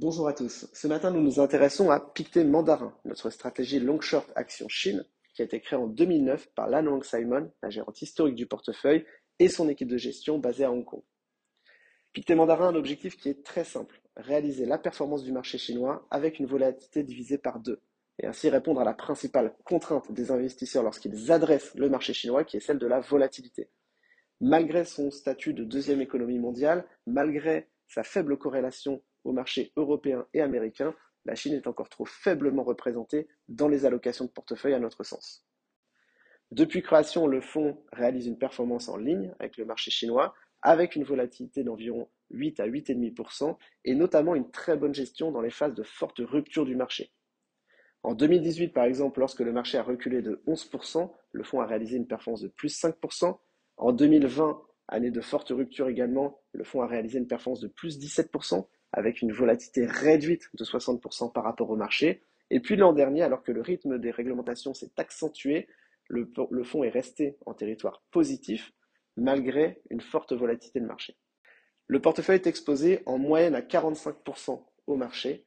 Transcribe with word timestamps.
Bonjour 0.00 0.28
à 0.28 0.32
tous. 0.32 0.68
Ce 0.72 0.86
matin, 0.86 1.10
nous 1.10 1.20
nous 1.20 1.40
intéressons 1.40 1.90
à 1.90 1.98
Pictet 1.98 2.44
Mandarin, 2.44 2.94
notre 3.04 3.30
stratégie 3.30 3.80
long 3.80 4.00
short 4.00 4.30
action 4.36 4.68
Chine, 4.68 5.04
qui 5.34 5.42
a 5.42 5.44
été 5.44 5.60
créée 5.60 5.76
en 5.76 5.88
2009 5.88 6.50
par 6.54 6.68
Lan 6.68 6.86
Wang 6.86 7.02
Simon, 7.02 7.50
la 7.64 7.68
gérante 7.68 8.00
historique 8.00 8.36
du 8.36 8.46
portefeuille, 8.46 9.04
et 9.40 9.48
son 9.48 9.68
équipe 9.68 9.88
de 9.88 9.96
gestion 9.96 10.38
basée 10.38 10.62
à 10.62 10.70
Hong 10.70 10.84
Kong. 10.84 11.02
Pictet 12.12 12.36
Mandarin 12.36 12.66
a 12.66 12.68
un 12.68 12.74
objectif 12.76 13.16
qui 13.16 13.28
est 13.28 13.44
très 13.44 13.64
simple, 13.64 14.00
réaliser 14.16 14.66
la 14.66 14.78
performance 14.78 15.24
du 15.24 15.32
marché 15.32 15.58
chinois 15.58 16.06
avec 16.12 16.38
une 16.38 16.46
volatilité 16.46 17.02
divisée 17.02 17.38
par 17.38 17.58
deux, 17.58 17.80
et 18.20 18.26
ainsi 18.28 18.50
répondre 18.50 18.80
à 18.80 18.84
la 18.84 18.94
principale 18.94 19.56
contrainte 19.64 20.12
des 20.12 20.30
investisseurs 20.30 20.84
lorsqu'ils 20.84 21.32
adressent 21.32 21.74
le 21.74 21.88
marché 21.88 22.12
chinois, 22.14 22.44
qui 22.44 22.56
est 22.56 22.60
celle 22.60 22.78
de 22.78 22.86
la 22.86 23.00
volatilité. 23.00 23.68
Malgré 24.40 24.84
son 24.84 25.10
statut 25.10 25.54
de 25.54 25.64
deuxième 25.64 26.00
économie 26.00 26.38
mondiale, 26.38 26.86
malgré 27.04 27.66
sa 27.88 28.04
faible 28.04 28.36
corrélation 28.38 29.02
au 29.24 29.32
marché 29.32 29.72
européen 29.76 30.26
et 30.34 30.40
américain, 30.40 30.94
la 31.24 31.34
Chine 31.34 31.54
est 31.54 31.66
encore 31.66 31.88
trop 31.88 32.04
faiblement 32.04 32.62
représentée 32.62 33.28
dans 33.48 33.68
les 33.68 33.84
allocations 33.84 34.24
de 34.24 34.30
portefeuille 34.30 34.74
à 34.74 34.78
notre 34.78 35.04
sens. 35.04 35.44
Depuis 36.50 36.82
création, 36.82 37.26
le 37.26 37.40
fonds 37.40 37.82
réalise 37.92 38.26
une 38.26 38.38
performance 38.38 38.88
en 38.88 38.96
ligne 38.96 39.34
avec 39.38 39.58
le 39.58 39.66
marché 39.66 39.90
chinois, 39.90 40.34
avec 40.62 40.96
une 40.96 41.04
volatilité 41.04 41.62
d'environ 41.62 42.08
8 42.30 42.60
à 42.60 42.66
8,5% 42.66 43.56
et 43.84 43.94
notamment 43.94 44.34
une 44.34 44.50
très 44.50 44.76
bonne 44.76 44.94
gestion 44.94 45.30
dans 45.30 45.40
les 45.40 45.50
phases 45.50 45.74
de 45.74 45.82
forte 45.82 46.18
rupture 46.18 46.64
du 46.64 46.76
marché. 46.76 47.12
En 48.02 48.14
2018, 48.14 48.68
par 48.68 48.84
exemple, 48.84 49.20
lorsque 49.20 49.40
le 49.40 49.52
marché 49.52 49.76
a 49.76 49.82
reculé 49.82 50.22
de 50.22 50.42
11%, 50.46 51.10
le 51.32 51.44
fonds 51.44 51.60
a 51.60 51.66
réalisé 51.66 51.96
une 51.96 52.06
performance 52.06 52.42
de 52.42 52.48
plus 52.48 52.80
5%. 52.80 53.38
En 53.76 53.92
2020, 53.92 54.62
année 54.88 55.10
de 55.10 55.20
forte 55.20 55.50
rupture 55.50 55.88
également, 55.88 56.40
le 56.52 56.64
fonds 56.64 56.82
a 56.82 56.86
réalisé 56.86 57.18
une 57.18 57.26
performance 57.26 57.60
de 57.60 57.68
plus 57.68 57.98
17% 57.98 58.66
avec 58.92 59.22
une 59.22 59.32
volatilité 59.32 59.86
réduite 59.86 60.48
de 60.54 60.64
60% 60.64 61.32
par 61.32 61.44
rapport 61.44 61.70
au 61.70 61.76
marché. 61.76 62.22
Et 62.50 62.60
puis 62.60 62.76
l'an 62.76 62.92
dernier, 62.92 63.22
alors 63.22 63.42
que 63.42 63.52
le 63.52 63.60
rythme 63.60 63.98
des 63.98 64.10
réglementations 64.10 64.74
s'est 64.74 64.90
accentué, 64.96 65.68
le, 66.08 66.26
fonds 66.64 66.84
est 66.84 66.88
resté 66.88 67.36
en 67.44 67.52
territoire 67.52 68.02
positif 68.10 68.72
malgré 69.16 69.82
une 69.90 70.00
forte 70.00 70.32
volatilité 70.32 70.80
de 70.80 70.86
marché. 70.86 71.16
Le 71.86 72.00
portefeuille 72.00 72.36
est 72.36 72.46
exposé 72.46 73.02
en 73.04 73.18
moyenne 73.18 73.54
à 73.54 73.60
45% 73.60 74.62
au 74.86 74.96
marché. 74.96 75.44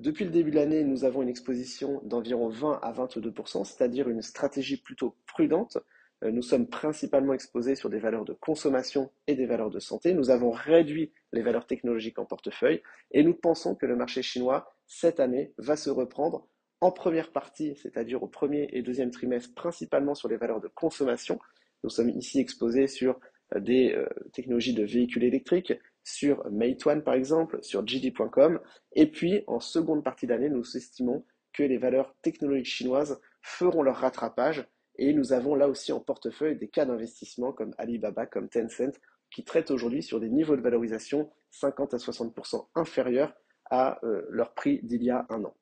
Depuis 0.00 0.24
le 0.24 0.30
début 0.30 0.50
de 0.50 0.56
l'année, 0.56 0.84
nous 0.84 1.04
avons 1.04 1.22
une 1.22 1.28
exposition 1.28 2.02
d'environ 2.04 2.48
20 2.48 2.80
à 2.82 2.92
22%, 2.92 3.64
c'est-à-dire 3.64 4.08
une 4.10 4.20
stratégie 4.20 4.76
plutôt 4.76 5.16
prudente 5.26 5.78
nous 6.22 6.42
sommes 6.42 6.66
principalement 6.66 7.34
exposés 7.34 7.74
sur 7.74 7.90
des 7.90 7.98
valeurs 7.98 8.24
de 8.24 8.32
consommation 8.32 9.10
et 9.26 9.34
des 9.34 9.46
valeurs 9.46 9.70
de 9.70 9.78
santé. 9.78 10.14
Nous 10.14 10.30
avons 10.30 10.50
réduit 10.50 11.12
les 11.32 11.42
valeurs 11.42 11.66
technologiques 11.66 12.18
en 12.18 12.24
portefeuille 12.24 12.82
et 13.10 13.22
nous 13.22 13.34
pensons 13.34 13.74
que 13.74 13.86
le 13.86 13.96
marché 13.96 14.22
chinois, 14.22 14.72
cette 14.86 15.20
année, 15.20 15.52
va 15.58 15.76
se 15.76 15.90
reprendre 15.90 16.48
en 16.80 16.90
première 16.90 17.32
partie, 17.32 17.76
c'est-à-dire 17.76 18.22
au 18.22 18.28
premier 18.28 18.68
et 18.72 18.82
deuxième 18.82 19.10
trimestre, 19.10 19.54
principalement 19.54 20.14
sur 20.14 20.28
les 20.28 20.36
valeurs 20.36 20.60
de 20.60 20.68
consommation. 20.68 21.38
Nous 21.84 21.90
sommes 21.90 22.10
ici 22.10 22.38
exposés 22.38 22.86
sur 22.86 23.18
euh, 23.54 23.60
des 23.60 23.92
euh, 23.94 24.06
technologies 24.32 24.74
de 24.74 24.84
véhicules 24.84 25.24
électriques, 25.24 25.72
sur 26.04 26.48
Meituan 26.50 27.00
par 27.00 27.14
exemple, 27.14 27.58
sur 27.62 27.86
JD.com. 27.86 28.60
Et 28.92 29.10
puis, 29.10 29.42
en 29.46 29.60
seconde 29.60 30.04
partie 30.04 30.26
d'année, 30.26 30.48
nous 30.48 30.76
estimons 30.76 31.24
que 31.52 31.62
les 31.62 31.78
valeurs 31.78 32.14
technologiques 32.22 32.66
chinoises 32.66 33.20
feront 33.42 33.82
leur 33.82 33.96
rattrapage 33.96 34.66
et 34.98 35.12
nous 35.12 35.32
avons 35.32 35.54
là 35.54 35.68
aussi 35.68 35.92
en 35.92 36.00
portefeuille 36.00 36.56
des 36.56 36.68
cas 36.68 36.84
d'investissement 36.84 37.52
comme 37.52 37.74
Alibaba, 37.78 38.26
comme 38.26 38.48
Tencent, 38.48 38.98
qui 39.30 39.44
traitent 39.44 39.70
aujourd'hui 39.70 40.02
sur 40.02 40.20
des 40.20 40.30
niveaux 40.30 40.56
de 40.56 40.62
valorisation 40.62 41.30
50 41.50 41.94
à 41.94 41.96
60% 41.96 42.68
inférieurs 42.74 43.34
à 43.70 43.98
euh, 44.04 44.22
leur 44.30 44.54
prix 44.54 44.80
d'il 44.82 45.02
y 45.02 45.10
a 45.10 45.26
un 45.28 45.44
an. 45.44 45.54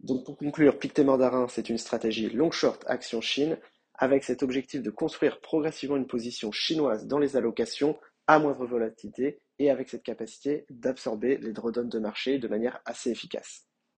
Donc 0.00 0.24
pour 0.24 0.36
conclure, 0.36 0.78
Pictet 0.78 1.04
Mandarin, 1.04 1.48
c'est 1.48 1.68
une 1.68 1.78
stratégie 1.78 2.30
long 2.30 2.50
short 2.50 2.84
action 2.86 3.20
Chine 3.20 3.58
avec 3.94 4.24
cet 4.24 4.42
objectif 4.42 4.82
de 4.82 4.90
construire 4.90 5.40
progressivement 5.40 5.96
une 5.96 6.06
position 6.06 6.52
chinoise 6.52 7.06
dans 7.06 7.18
les 7.18 7.36
allocations 7.36 7.98
à 8.28 8.38
moindre 8.38 8.64
volatilité 8.64 9.40
et 9.58 9.70
avec 9.70 9.88
cette 9.88 10.04
capacité 10.04 10.66
d'absorber 10.70 11.36
les 11.38 11.52
drawdowns 11.52 11.88
de 11.88 11.98
marché 11.98 12.38
de 12.38 12.46
manière 12.46 12.80
assez 12.84 13.10
efficace. 13.10 13.67